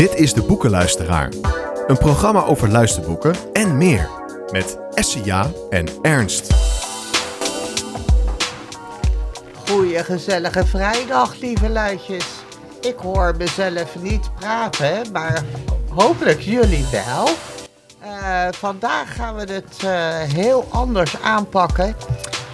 [0.00, 1.32] Dit is de Boekenluisteraar.
[1.86, 4.08] Een programma over luisterboeken en meer.
[4.50, 6.54] Met Essia en Ernst.
[9.68, 12.24] Goeie gezellige vrijdag, lieve luidjes.
[12.80, 15.44] Ik hoor mezelf niet praten, maar
[15.88, 17.28] hopelijk jullie wel.
[17.98, 21.96] Eh, vandaag gaan we het eh, heel anders aanpakken.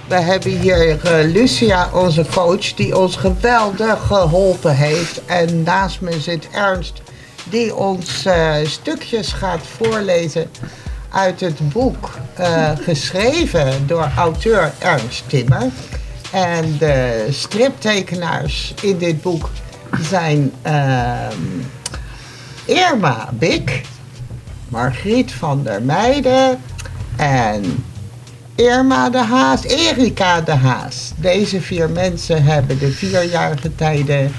[0.09, 5.25] We hebben hier eh, Lucia, onze coach, die ons geweldig geholpen heeft.
[5.25, 7.03] En naast me zit Ernst,
[7.51, 10.51] die ons eh, stukjes gaat voorlezen
[11.11, 15.63] uit het boek eh, geschreven door auteur Ernst Timmer.
[16.33, 19.51] En de striptekenaars in dit boek
[20.01, 21.37] zijn ehm,
[22.65, 23.83] Irma Bik,
[24.69, 26.61] Margriet van der Meijden
[27.17, 27.85] en
[28.55, 31.13] Irma de Haas, Erika de Haas.
[31.17, 34.33] Deze vier mensen hebben de vierjarige tijden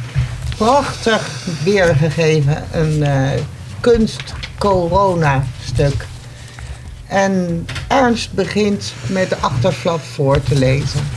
[0.58, 2.80] prachtig weergegeven.
[2.80, 3.42] Een eh,
[3.80, 6.08] kunst-corona-stuk.
[7.08, 11.08] En Ernst begint met de achterflap voor te lezen.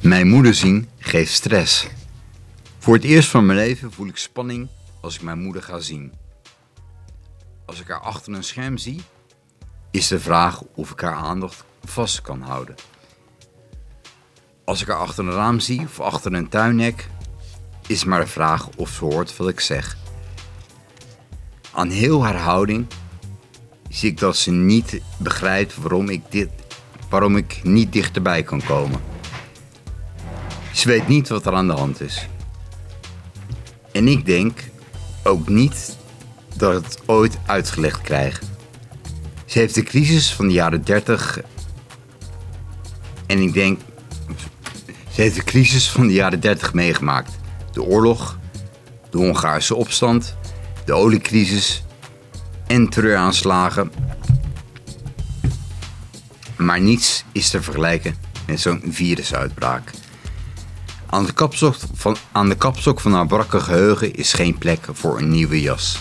[0.00, 1.86] Mijn moeder zien geeft stress.
[2.78, 4.68] Voor het eerst van mijn leven voel ik spanning
[5.00, 6.12] als ik mijn moeder ga zien.
[7.66, 9.02] Als ik haar achter een scherm zie,
[9.90, 12.74] is de vraag of ik haar aandacht vast kan houden.
[14.66, 17.08] Als ik haar achter een raam zie of achter een tuinhek,
[17.86, 19.96] is maar de vraag of ze hoort wat ik zeg.
[21.72, 22.86] Aan heel haar houding
[23.88, 26.48] zie ik dat ze niet begrijpt waarom ik, dit,
[27.08, 29.00] waarom ik niet dichterbij kan komen.
[30.72, 32.28] Ze weet niet wat er aan de hand is.
[33.92, 34.60] En ik denk
[35.22, 35.96] ook niet
[36.56, 38.42] dat het ooit uitgelegd krijg.
[39.44, 41.40] Ze heeft de crisis van de jaren 30
[43.26, 43.80] en ik denk
[45.16, 47.38] ze heeft de crisis van de jaren 30 meegemaakt.
[47.72, 48.38] De oorlog,
[49.10, 50.36] de Hongaarse opstand,
[50.84, 51.84] de oliecrisis
[52.66, 53.92] en terreuraanslagen.
[56.56, 59.90] Maar niets is te vergelijken met zo'n virusuitbraak.
[61.06, 65.18] Aan de, kapstok van, aan de kapstok van haar brakke geheugen is geen plek voor
[65.18, 65.98] een nieuwe jas.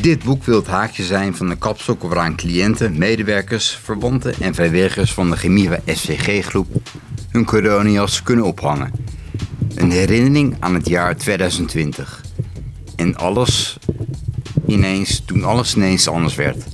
[0.00, 5.14] Dit boek wil het haakje zijn van de kapstok waaraan cliënten, medewerkers, verwanten en vrijwilligers
[5.14, 6.66] van de Chemieva SVG-groep
[7.30, 8.92] hun coronajas kunnen ophangen.
[9.74, 12.24] Een herinnering aan het jaar 2020.
[12.96, 13.78] En alles
[14.66, 16.64] ineens, toen alles ineens anders werd.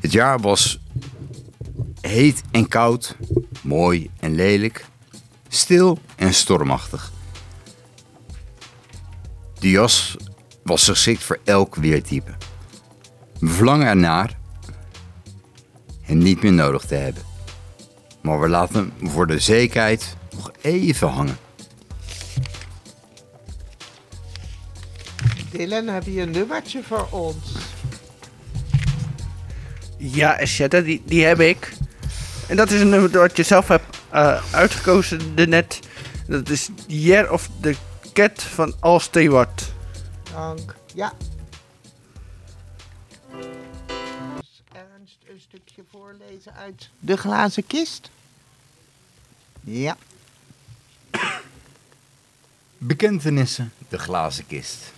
[0.00, 0.80] Het jaar was
[2.00, 3.16] heet en koud,
[3.62, 4.84] mooi en lelijk,
[5.48, 7.12] stil en stormachtig.
[9.58, 10.16] De jas
[10.68, 12.30] was geschikt voor elk weertype.
[13.40, 14.36] We verlangen ernaar
[16.02, 17.22] hem niet meer nodig te hebben.
[18.20, 21.38] Maar we laten hem voor de zekerheid nog even hangen.
[25.50, 27.56] Dylan, heb je een nummertje voor ons?
[29.96, 31.72] Ja, Essetta, die, die heb ik.
[32.48, 35.80] En dat is een nummer dat je zelf hebt uh, uitgekozen net.
[36.26, 37.76] Dat is Year of the
[38.12, 39.76] Cat van Al Stewart.
[40.38, 40.76] Dank.
[40.94, 41.12] Ja.
[44.36, 48.10] Dus Ernst een stukje voorlezen uit De Glazen Kist?
[49.60, 49.96] Ja.
[52.78, 54.92] Bekentenissen, de glazen kist.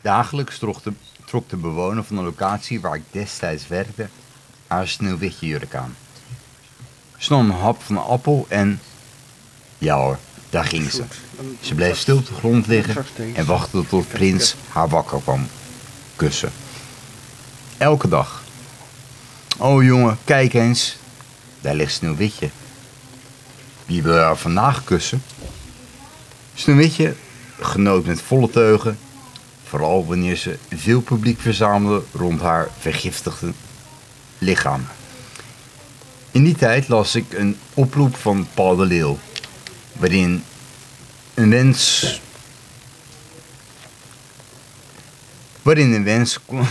[0.00, 0.92] Dagelijks trok de,
[1.24, 4.08] trok de bewoner van de locatie waar ik destijds werkte
[4.66, 5.96] haar sneeuwwitje jurk aan.
[7.16, 8.80] Ze nam een hap van een appel en...
[9.78, 10.18] Ja hoor,
[10.54, 11.02] daar ging ze.
[11.60, 13.04] Ze bleef stil op de grond liggen
[13.34, 15.46] en wachtte tot prins haar wakker kwam
[16.16, 16.52] kussen.
[17.76, 18.42] Elke dag.
[19.58, 20.96] Oh jongen, kijk eens.
[21.60, 22.50] Daar ligt Sneeuwwitje.
[23.86, 25.22] Wie wil haar vandaag kussen?
[26.54, 27.14] Sneeuwwitje
[27.60, 28.98] genoot met volle teugen.
[29.64, 33.52] Vooral wanneer ze veel publiek verzamelde rond haar vergiftigde
[34.38, 34.86] lichaam.
[36.30, 39.18] In die tijd las ik een oproep van Paul de Leeuw,
[39.96, 40.44] waarin
[41.34, 42.20] een wens.
[45.64, 46.66] waarin een wens kon,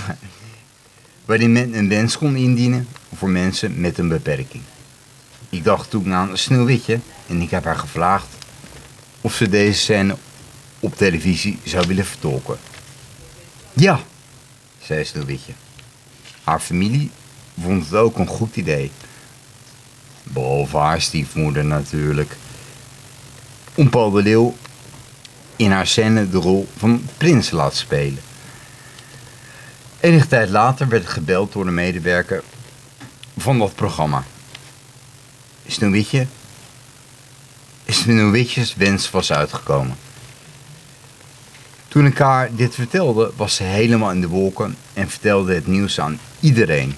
[1.25, 4.63] waarin men een wens kon indienen voor mensen met een beperking.
[5.49, 8.27] Ik dacht toen aan Sneeuwwitje en ik heb haar gevraagd
[9.21, 10.15] of ze deze scène
[10.79, 12.57] op televisie zou willen vertolken.
[13.73, 13.99] Ja,
[14.81, 15.53] zei Sneeuwwitje.
[16.43, 17.11] Haar familie
[17.61, 18.91] vond het ook een goed idee.
[20.23, 22.35] Behalve haar stiefmoeder natuurlijk.
[23.75, 24.55] Om Paul de Leeuw
[25.55, 28.21] in haar scène de rol van prins te laten spelen.
[29.99, 32.43] Enige tijd later werd ik gebeld door een medewerker
[33.37, 34.23] van dat programma.
[35.67, 36.27] Sneeuwwitje...
[37.87, 39.97] Sneeuwwitjes wens was uitgekomen.
[41.87, 45.99] Toen ik haar dit vertelde, was ze helemaal in de wolken en vertelde het nieuws
[45.99, 46.95] aan iedereen.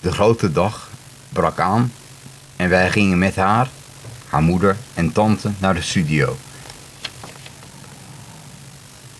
[0.00, 0.90] De grote dag
[1.28, 1.92] brak aan
[2.56, 3.68] en wij gingen met haar,
[4.42, 6.36] moeder en tante naar de studio.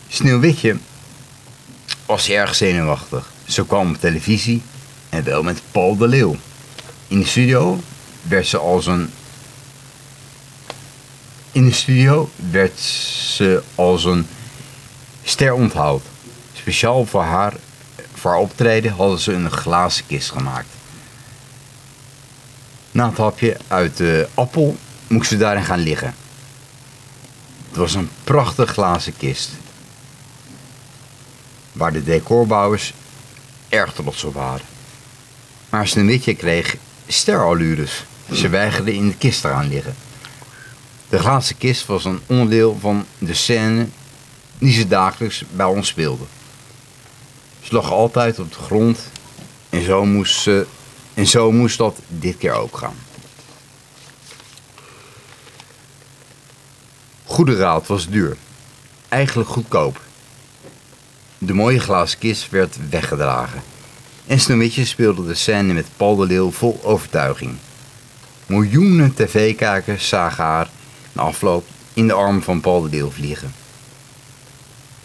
[0.08, 0.76] Sneeuwwitje
[2.06, 3.30] was erg zenuwachtig.
[3.46, 4.62] Ze kwam op televisie
[5.08, 6.36] en wel met Paul de Leeuw.
[7.08, 7.80] In de studio
[8.22, 9.10] werd ze als een.
[11.52, 14.26] In de studio werd ze als een
[15.22, 16.04] ster onthaald.
[16.52, 17.52] Speciaal voor haar,
[18.14, 20.68] voor haar optreden hadden ze een glazen kist gemaakt.
[22.90, 26.14] Na het hapje uit de appel moest ze daarin gaan liggen.
[27.68, 29.50] Het was een prachtig glazen kist.
[31.72, 32.94] Waar de decorbouwers
[33.68, 34.66] erg trots op waren.
[35.68, 36.76] Maar Sneeuwwitje kreeg
[37.06, 38.04] sterallures.
[38.32, 39.94] Ze weigerde in de kist te gaan liggen.
[41.08, 43.86] De glazen kist was een onderdeel van de scène
[44.58, 46.24] die ze dagelijks bij ons speelde.
[47.62, 48.98] Ze lag altijd op de grond
[49.70, 50.66] en zo moest, ze,
[51.14, 52.96] en zo moest dat dit keer ook gaan.
[57.36, 58.36] Goede raad was duur.
[59.08, 60.00] Eigenlijk goedkoop.
[61.38, 63.62] De mooie glazen kist werd weggedragen.
[64.26, 67.54] En Sneeuwwitje speelde de scène met Paul de Leeuw vol overtuiging.
[68.46, 70.70] Miljoenen tv-kijkers zagen haar
[71.12, 73.54] na afloop in de armen van Paul de Leeuw vliegen.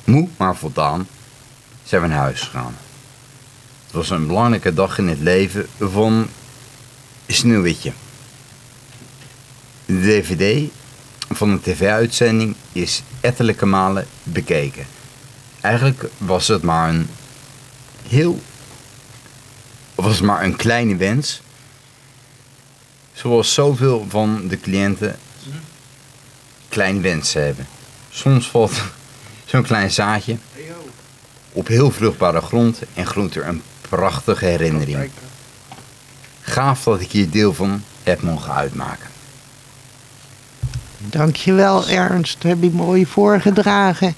[0.03, 1.07] Moe maar voldaan
[1.83, 2.75] zijn we naar huis gegaan.
[3.85, 6.27] Het was een belangrijke dag in het leven van
[7.27, 7.91] Sneeuwwitje.
[9.85, 10.69] De dvd
[11.35, 14.85] van de tv-uitzending is ettelijke malen bekeken.
[15.61, 17.09] Eigenlijk was het maar een
[18.07, 18.41] heel
[19.95, 21.41] was maar een kleine wens.
[23.13, 25.19] Zoals zoveel van de cliënten
[26.69, 27.67] kleine wensen hebben.
[28.09, 28.81] Soms valt
[29.45, 30.37] zo'n klein zaadje
[31.51, 35.09] op heel vruchtbare grond en groeit er een prachtige herinnering.
[36.41, 39.10] Gaaf dat ik hier deel van heb mogen uitmaken.
[41.09, 44.15] Dankjewel Ernst, heb je mooi voorgedragen.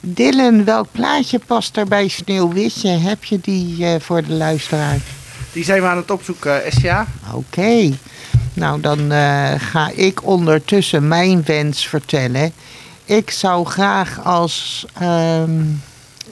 [0.00, 2.88] Dylan, welk plaatje past er bij Sneeuwwitje?
[2.88, 4.98] Heb je die eh, voor de luisteraar?
[5.52, 7.06] Die zijn we aan het opzoeken, eh, SCA.
[7.32, 7.92] Oké.
[8.54, 12.52] Nou, dan eh, ga ik ondertussen mijn wens vertellen.
[13.04, 15.60] Ik zou graag als, ehm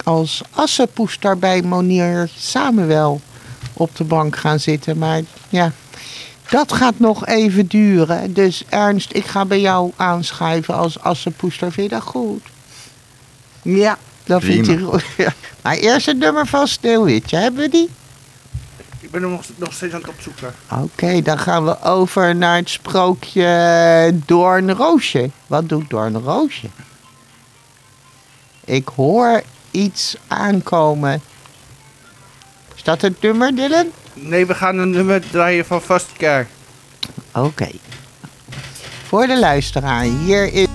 [0.05, 3.21] als assenpoester bij Monier Samuel
[3.73, 4.99] op de bank gaan zitten.
[4.99, 5.73] Maar ja,
[6.51, 8.33] dat gaat nog even duren.
[8.33, 11.73] Dus Ernst, ik ga bij jou aanschuiven als assenpoester.
[11.73, 12.43] Vind je dat goed?
[13.63, 14.91] Ja, dat vindt hij Prima.
[14.91, 15.05] goed.
[15.17, 15.33] Ja.
[15.63, 17.37] Maar eerst het nummer van Sneeuwwitje.
[17.37, 17.91] Hebben we die?
[19.01, 20.55] Ik ben hem nog, nog steeds aan het opzoeken.
[20.71, 25.31] Oké, dan gaan we over naar het sprookje Doornroosje.
[25.47, 26.69] Wat doet Doornroosje?
[28.65, 31.23] Ik hoor iets aankomen.
[32.75, 33.87] Is dat het nummer, Dylan?
[34.15, 36.47] Nee, we gaan een nummer draaien van Fast Care.
[37.33, 37.69] Oké.
[39.07, 40.67] Voor de luisteraar, hier is...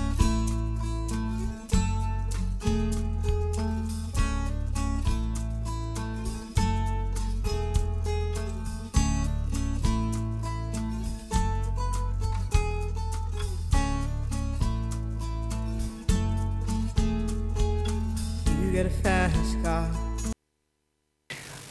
[18.60, 20.09] You get a fast car.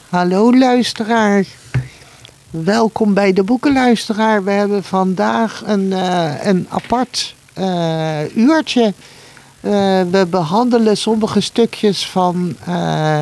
[0.10, 1.46] Hallo luisteraar.
[2.50, 4.44] Welkom bij de Boekenluisteraar.
[4.44, 8.94] We hebben vandaag een, eh, een apart eh, uurtje.
[9.62, 9.72] Eh,
[10.12, 12.56] we behandelen sommige stukjes van,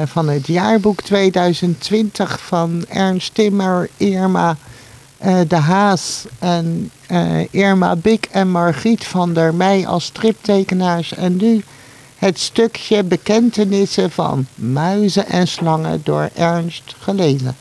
[0.05, 4.57] van het jaarboek 2020 van Ernst Timmer, Irma
[5.47, 6.91] de Haas en
[7.51, 11.13] Irma Bik en Margriet van der Meij als striptekenaars.
[11.13, 11.63] En nu
[12.27, 17.55] het stukje bekentenissen van muizen en slangen door Ernst gelezen.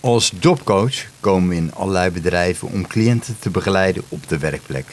[0.00, 4.86] Als jobcoach komen we in allerlei bedrijven om cliënten te begeleiden op de werkplek.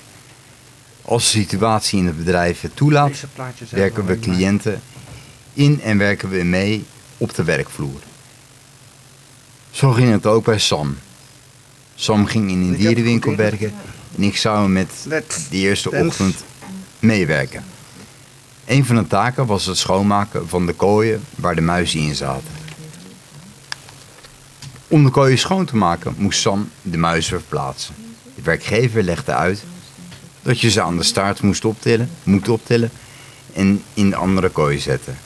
[1.02, 3.24] Als de situatie in het bedrijf het toelaat,
[3.70, 4.82] werken we cliënten
[5.54, 6.86] in en werken we mee
[7.18, 8.02] op de werkvloer.
[9.72, 10.98] Zo ging het ook bij Sam.
[11.96, 13.74] Sam ging in een dierenwinkel werken
[14.16, 14.90] en ik zou hem met
[15.50, 16.44] de eerste ochtend
[17.08, 17.64] meewerken.
[18.66, 22.54] Een van de taken was het schoonmaken van de kooien waar de muizen in zaten.
[24.88, 27.96] Om de kooien schoon te maken moest Sam de muizen verplaatsen.
[28.36, 29.64] De werkgever legde uit
[30.42, 32.92] dat je ze aan de staart moest optillen, moet optillen
[33.54, 35.18] en in de andere kooi zetten.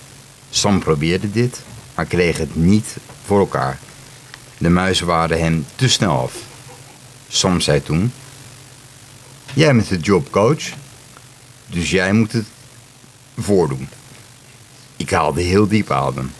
[0.49, 1.61] Sam probeerde dit,
[1.95, 2.95] maar kreeg het niet
[3.25, 3.79] voor elkaar.
[4.57, 6.33] De muizen waren hem te snel af.
[7.27, 8.13] Sam zei toen:
[9.53, 10.63] Jij bent de jobcoach,
[11.71, 12.45] dus jij moet het
[13.37, 13.89] voordoen.
[14.97, 16.31] Ik haalde heel diep adem,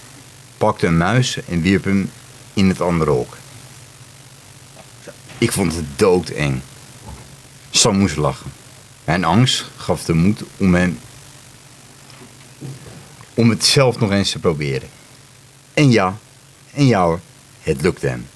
[0.58, 2.12] pakte een muis en wierp hem
[2.54, 3.38] in het andere hok.
[5.38, 6.62] Ik vond het doodeng.
[7.72, 8.52] Sam moest lachen.
[9.04, 11.00] Mijn angst gaf de moed om hem
[13.34, 14.90] om het zelf nog eens te proberen.
[15.74, 16.18] En ja,
[16.72, 17.20] en ja
[17.62, 18.28] het lukte hem.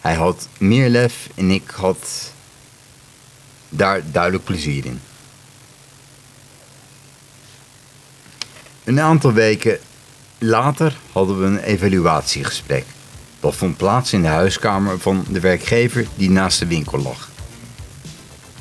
[0.00, 2.32] Hij had meer lef en ik had
[3.68, 5.00] daar duidelijk plezier in.
[8.86, 9.78] Een aantal weken
[10.38, 12.84] later hadden we een evaluatiegesprek.
[13.40, 17.28] Dat vond plaats in de huiskamer van de werkgever die naast de winkel lag.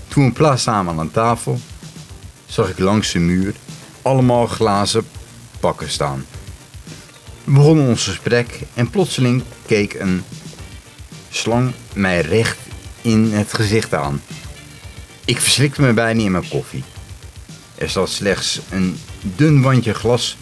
[0.07, 1.59] Toen we plaatsnamen aan een tafel,
[2.45, 3.53] zag ik langs de muur
[4.01, 5.07] allemaal glazen
[5.59, 6.25] pakken staan.
[7.43, 10.23] We begonnen ons gesprek en plotseling keek een
[11.29, 12.57] slang mij recht
[13.01, 14.21] in het gezicht aan.
[15.25, 16.83] Ik verslikte me bijna in mijn koffie.
[17.75, 18.97] Er zat slechts een
[19.35, 20.37] dun wandje glas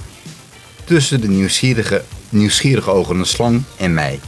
[0.84, 4.20] tussen de nieuwsgierige, nieuwsgierige ogen slang en mij.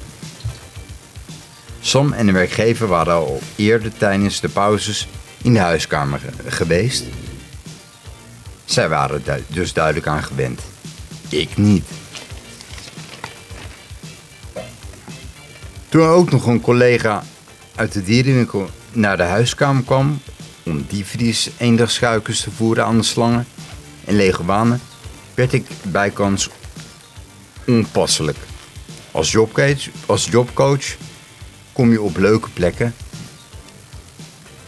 [1.81, 5.07] Sam en de werkgever waren al eerder tijdens de pauzes
[5.41, 7.03] in de huiskamer ge- geweest.
[8.65, 10.61] Zij waren du- dus duidelijk aan gewend.
[11.29, 11.85] Ik niet.
[15.89, 17.23] Toen ook nog een collega
[17.75, 20.19] uit de dierenwinkel naar de huiskamer kwam
[20.63, 23.47] om diepvries eendagschuikens te voeren aan de slangen
[24.05, 24.81] en lege wanen,
[25.33, 26.49] werd ik bijkans
[27.65, 28.37] onpasselijk.
[29.11, 30.95] Als jobcoach, als jobcoach
[31.71, 32.95] kom je op leuke plekken,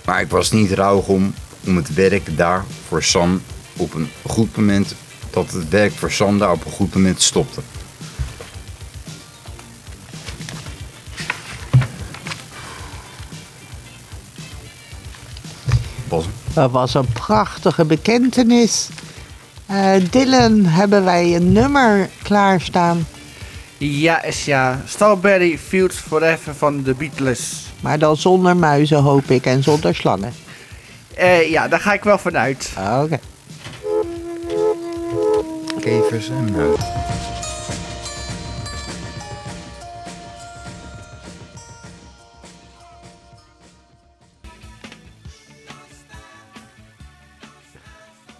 [0.05, 1.33] maar ik was niet rouwig om,
[1.65, 3.41] om het werk daar voor Sam
[3.77, 4.95] op een goed moment,
[5.29, 7.61] dat het werk voor Sam daar op een goed moment stopte.
[16.57, 18.89] Dat was een prachtige bekentenis.
[19.67, 23.07] Eh, Dylan, hebben wij een nummer klaarstaan?
[23.77, 24.81] Ja, is ja.
[24.85, 27.71] Strawberry Fields Forever van de Beatles.
[27.81, 30.33] Maar dan zonder muizen, hoop ik, en zonder slangen.
[31.15, 32.73] Eh, ja, daar ga ik wel vanuit.
[33.03, 33.19] Oké.
[35.79, 36.55] Kevers en.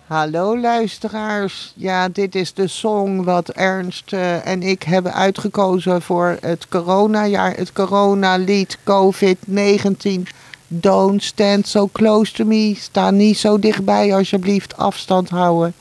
[0.08, 1.74] Hallo luisteraars.
[1.76, 7.56] Ja, dit is de song wat Ernst eh, en ik hebben uitgekozen voor het coronajaar.
[7.56, 10.22] Het coronalied COVID-19.
[10.68, 12.76] Don't stand so close to me.
[12.78, 14.78] Sta niet zo dichtbij, alsjeblieft.
[14.78, 15.74] Afstand houden.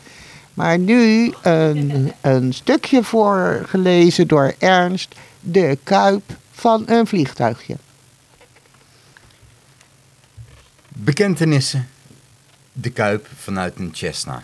[0.55, 5.15] Maar nu een, een stukje voorgelezen door Ernst.
[5.41, 7.77] De kuip van een vliegtuigje.
[10.89, 11.89] Bekentenissen.
[12.79, 14.43] De Kuip vanuit een Cessna.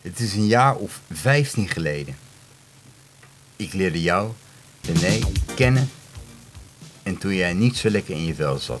[0.00, 2.16] Het is een jaar of 15 geleden.
[3.56, 4.32] Ik leerde jou,
[4.80, 5.18] René,
[5.54, 5.90] kennen.
[7.02, 8.80] En toen jij niet zo lekker in je vel zat.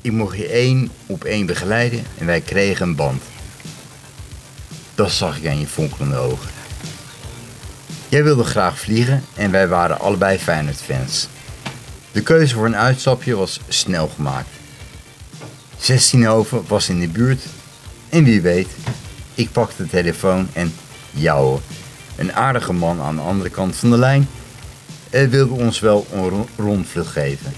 [0.00, 3.22] Ik mocht je één op één begeleiden en wij kregen een band.
[4.94, 6.50] Dat zag ik aan je fonkelende ogen.
[8.08, 11.28] Jij wilde graag vliegen en wij waren allebei Feyenoord-fans.
[12.12, 14.62] De keuze voor een uitstapje was snel gemaakt.
[15.78, 17.42] 16 over was in de buurt
[18.08, 18.68] en wie weet,
[19.34, 20.74] ik pakte de telefoon en
[21.10, 21.42] ja
[22.16, 24.28] een aardige man aan de andere kant van de lijn
[25.10, 27.54] wilde ons wel een ro- rondvlucht geven.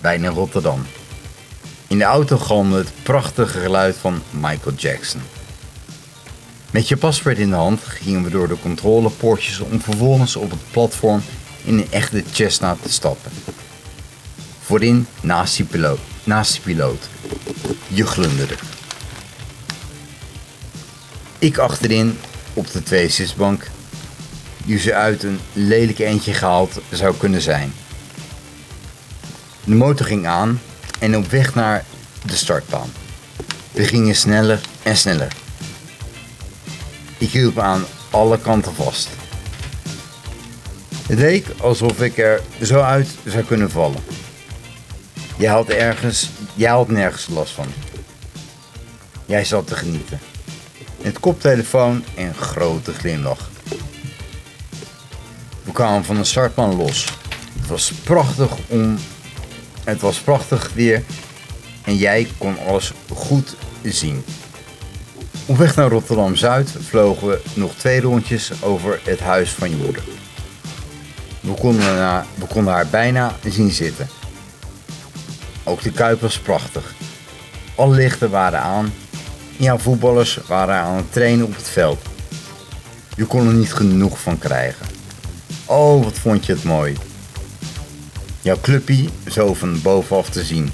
[0.00, 0.86] Bijna Rotterdam.
[1.86, 5.20] In de auto galmde het prachtige geluid van Michael Jackson.
[6.70, 10.60] Met je paspoort in de hand gingen we door de controlepoortjes om vervolgens op het
[10.70, 11.22] platform
[11.64, 13.30] in een echte Cessna te stappen.
[14.62, 15.98] Voorin naast die piloot.
[16.28, 17.08] Naast die piloot.
[17.86, 18.54] Je glunderde.
[21.38, 22.18] Ik achterin
[22.54, 23.70] op de tweezitsbank.
[24.64, 27.72] Die ze uit een lelijk eentje gehaald zou kunnen zijn.
[29.64, 30.60] De motor ging aan
[30.98, 31.84] en op weg naar
[32.24, 32.92] de startbaan.
[33.72, 35.32] We gingen sneller en sneller.
[37.18, 39.08] Ik hield me aan alle kanten vast.
[41.06, 44.26] Het leek alsof ik er zo uit zou kunnen vallen.
[45.38, 47.66] Jij had ergens, jij had nergens last van.
[49.26, 50.18] Jij zat te genieten.
[51.02, 53.50] Met koptelefoon en grote glimlach.
[55.64, 57.04] We kwamen van de startbaan los.
[57.60, 58.98] Het was prachtig om.
[59.84, 61.02] Het was prachtig weer
[61.84, 64.24] en jij kon alles goed zien.
[65.46, 69.76] Op weg naar Rotterdam Zuid vlogen we nog twee rondjes over het huis van je
[69.76, 70.02] moeder.
[71.40, 74.08] We konden haar bijna zien zitten.
[75.68, 76.94] Ook de kuip was prachtig.
[77.74, 78.92] Alle lichten waren aan.
[79.56, 81.98] Jouw voetballers waren aan het trainen op het veld.
[83.16, 84.86] Je kon er niet genoeg van krijgen.
[85.64, 86.96] Oh, wat vond je het mooi.
[88.40, 90.70] Jouw clubpie zo van bovenaf te zien.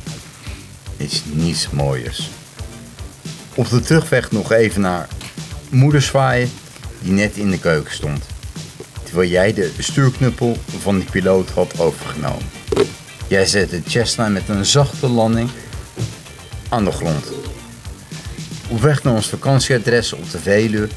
[0.97, 2.31] Is niets mooiers.
[3.55, 5.09] Op de terugweg nog even naar
[5.69, 6.51] moeder zwaaien,
[7.01, 8.25] die net in de keuken stond.
[9.03, 12.64] Terwijl jij de stuurknuppel van de piloot had overgenomen.
[13.29, 15.51] Jij zette Cessna met een zachte landing
[16.69, 17.33] aan de grond.
[18.69, 20.89] Op weg naar ons vakantieadres op de Veluwe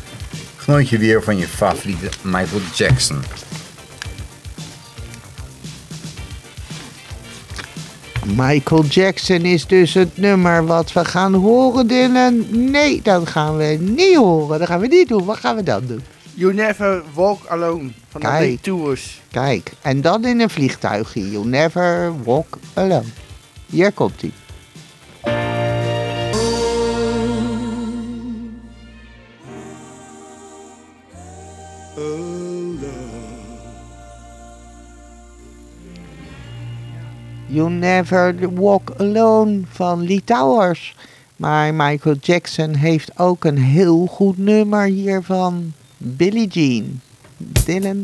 [0.56, 3.24] genoot je weer van je favoriete Michael Jackson.
[8.36, 12.46] Michael Jackson is dus het nummer wat we gaan horen, Dylan.
[12.72, 14.60] Nee, dat gaan we niet horen.
[14.60, 15.26] Dat gaan we niet doen.
[15.26, 16.04] Wat gaan we dan doen?
[16.38, 18.50] You Never Walk Alone van de Kijk.
[18.50, 19.22] Big Tours.
[19.32, 21.32] Kijk, en dan in een vliegtuigje.
[21.32, 23.04] You never walk alone.
[23.66, 24.32] Hier komt hij.
[37.46, 40.96] You Never Walk Alone van Lee Towers.
[41.36, 45.74] Maar Michael Jackson heeft ook een heel goed nummer hiervan.
[45.98, 47.02] Billie Jean.
[47.38, 48.04] Dylan.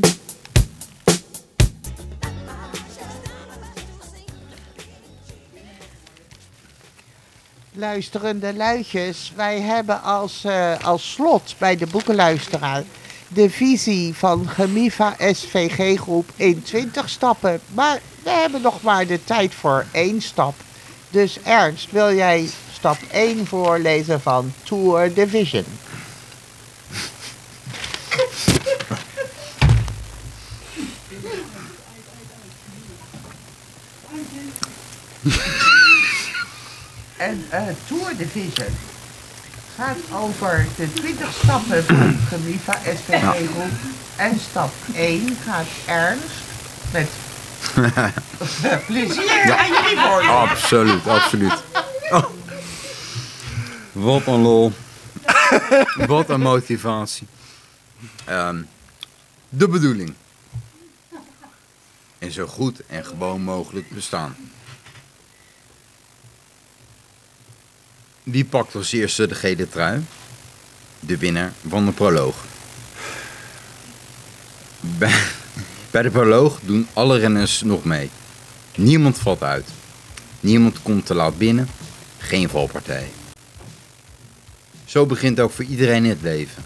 [7.75, 12.83] Luisterende luidjes, wij hebben als, eh, als slot bij de boekenluisteraar
[13.27, 17.59] de visie van Gemiva SVG groep in 20 stappen.
[17.73, 20.55] Maar we hebben nog maar de tijd voor één stap.
[21.09, 25.65] Dus Ernst, wil jij stap 1 voorlezen van Tour Division?
[37.17, 38.67] En eh, Tour Division
[39.75, 43.71] gaat over de 20 stappen van Gemiva SVG groep.
[44.15, 46.25] En stap 1 gaat Ernst
[46.91, 47.09] met
[48.87, 50.27] plezier aan jullie voor.
[50.27, 51.63] Absoluut, absoluut.
[52.11, 52.23] Oh.
[53.91, 54.71] Wat een lol.
[56.07, 57.27] Wat een motivatie.
[58.25, 58.61] Ehm,
[59.49, 60.13] de bedoeling.
[62.23, 64.35] En zo goed en gewoon mogelijk bestaan.
[68.23, 70.05] Wie pakt als eerste de gele trui?
[70.99, 72.35] De winnaar van de proloog.
[74.79, 78.09] Bij, de proloog doen alle renners nog mee.
[78.75, 79.67] Niemand valt uit.
[80.39, 81.67] Niemand komt te laat binnen.
[82.17, 83.11] Geen valpartij.
[84.85, 86.63] Zo begint ook voor iedereen het leven.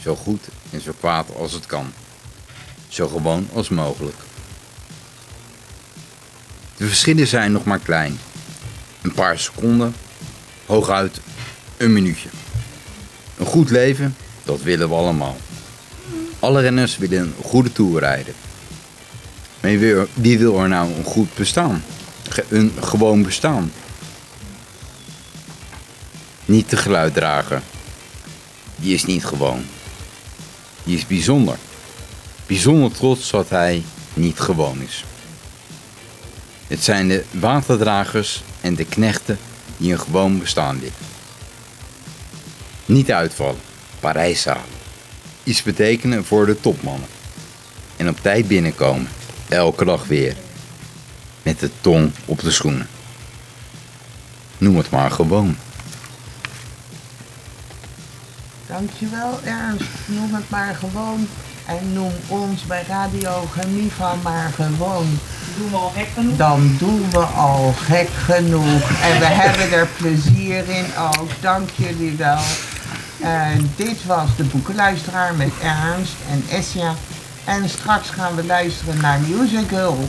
[0.00, 1.92] Zo goed en zo kwaad als het kan.
[2.88, 4.25] Zo gewoon als mogelijk.
[6.76, 8.18] De verschillen zijn nog maar klein.
[9.02, 9.94] Een paar seconden,
[10.66, 11.20] hooguit
[11.76, 12.28] een minuutje.
[13.36, 15.36] Een goed leven, dat willen we allemaal.
[16.40, 18.34] Alle renners willen een goede toer rijden.
[19.60, 19.78] Maar
[20.14, 21.84] wie wil- er nou een goed bestaan?
[22.48, 23.72] Een gewoon bestaan.
[26.44, 27.62] Niet de geluiddrager.
[28.76, 29.64] Die is niet gewoon.
[30.84, 31.56] Die is bijzonder.
[32.46, 33.82] Bijzonder trots dat hij
[34.14, 35.04] niet gewoon is.
[36.66, 39.38] Het zijn de waterdragers en de knechten
[39.76, 40.94] die een gewoon bestaan willen.
[42.86, 43.60] Niet uitvallen,
[44.00, 44.46] Parijs.
[45.44, 47.08] Iets betekenen voor de topmannen.
[47.96, 49.08] En op tijd binnenkomen,
[49.48, 50.36] elke dag weer.
[51.42, 52.88] Met de tong op de schoenen.
[54.58, 55.56] Noem het maar gewoon.
[58.66, 61.28] Dankjewel Ernst, noem het maar gewoon.
[61.66, 65.18] En noem ons bij Radio Gemiva maar gewoon.
[65.56, 66.36] Doen we al gek genoeg?
[66.36, 68.90] Dan doen we al gek genoeg.
[69.02, 71.30] En we hebben er plezier in ook.
[71.40, 72.38] Dank jullie wel.
[73.20, 76.94] En dit was de boekenluisteraar met Ernst en Esja.
[77.44, 80.08] En straks gaan we luisteren naar Music Girl.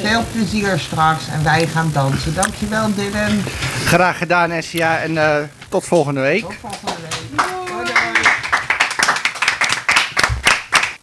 [0.00, 2.34] Veel plezier straks en wij gaan dansen.
[2.34, 3.42] Dankjewel Dylan.
[3.84, 4.98] Graag gedaan, Essia.
[4.98, 5.36] En eh,
[5.68, 6.42] tot volgende week.
[6.42, 7.61] Tot volgende